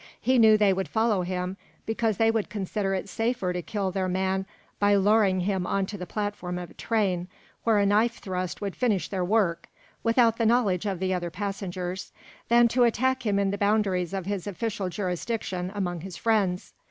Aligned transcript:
He 0.19 0.39
knew 0.39 0.57
they 0.57 0.73
would 0.73 0.87
follow 0.87 1.21
him, 1.21 1.57
because 1.85 2.17
they 2.17 2.31
would 2.31 2.49
consider 2.49 2.95
it 2.95 3.07
safer 3.07 3.53
to 3.53 3.61
kill 3.61 3.91
their 3.91 4.07
man 4.07 4.47
by 4.79 4.95
luring 4.95 5.41
him 5.41 5.67
onto 5.67 5.95
the 5.95 6.07
platform 6.07 6.57
of 6.57 6.71
a 6.71 6.73
train, 6.73 7.27
where 7.65 7.77
a 7.77 7.85
knife 7.85 8.17
thrust 8.17 8.61
would 8.61 8.75
finish 8.75 9.09
their 9.09 9.23
work 9.23 9.69
without 10.01 10.37
the 10.39 10.45
knowledge 10.47 10.87
of 10.87 10.97
the 10.99 11.13
other 11.13 11.29
passengers, 11.29 12.11
than 12.49 12.67
to 12.69 12.83
attack 12.83 13.27
him 13.27 13.37
in 13.37 13.51
the 13.51 13.59
boundaries 13.59 14.11
of 14.11 14.25
his 14.25 14.47
official 14.47 14.89
jurisdiction 14.89 15.71
among 15.75 16.01
his 16.01 16.17
friends. 16.17 16.73